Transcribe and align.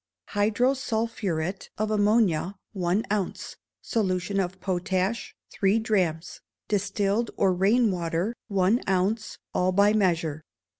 Hydrosulphuret 0.29 1.69
of 1.77 1.91
ammonia, 1.91 2.55
one 2.73 3.03
ounce; 3.11 3.57
solution 3.83 4.39
of 4.39 4.59
potash, 4.59 5.35
three 5.51 5.77
drachms; 5.77 6.41
distilled 6.67 7.29
or 7.37 7.53
rain 7.53 7.91
water, 7.91 8.33
one 8.47 8.81
ounce 8.89 9.37
(all 9.53 9.71
by 9.71 9.93
measure). 9.93 10.41